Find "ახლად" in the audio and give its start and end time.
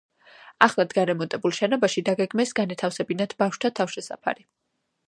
0.67-0.95